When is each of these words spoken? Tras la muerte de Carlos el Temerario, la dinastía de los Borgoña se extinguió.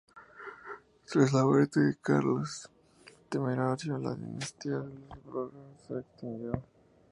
Tras 1.05 1.31
la 1.31 1.45
muerte 1.45 1.79
de 1.79 1.95
Carlos 2.01 2.67
el 3.05 3.13
Temerario, 3.29 3.99
la 3.99 4.15
dinastía 4.15 4.79
de 4.79 4.95
los 4.97 5.23
Borgoña 5.25 5.77
se 5.77 5.99
extinguió. 5.99 6.53